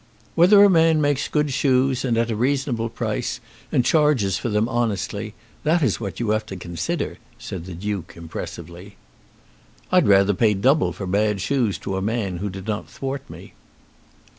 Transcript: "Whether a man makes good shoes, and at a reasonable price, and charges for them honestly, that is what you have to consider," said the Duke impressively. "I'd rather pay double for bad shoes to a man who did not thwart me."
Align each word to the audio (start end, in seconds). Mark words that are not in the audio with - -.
"Whether 0.33 0.63
a 0.63 0.67
man 0.67 0.99
makes 0.99 1.27
good 1.27 1.53
shoes, 1.53 2.03
and 2.03 2.17
at 2.17 2.31
a 2.31 2.35
reasonable 2.35 2.89
price, 2.89 3.39
and 3.71 3.85
charges 3.85 4.35
for 4.35 4.49
them 4.49 4.67
honestly, 4.67 5.35
that 5.63 5.83
is 5.83 5.99
what 5.99 6.19
you 6.19 6.31
have 6.31 6.43
to 6.47 6.55
consider," 6.55 7.19
said 7.37 7.65
the 7.67 7.75
Duke 7.75 8.15
impressively. 8.17 8.95
"I'd 9.91 10.07
rather 10.07 10.33
pay 10.33 10.55
double 10.55 10.91
for 10.91 11.05
bad 11.05 11.39
shoes 11.39 11.77
to 11.77 11.97
a 11.97 12.01
man 12.01 12.37
who 12.37 12.49
did 12.49 12.65
not 12.65 12.89
thwart 12.89 13.29
me." 13.29 13.53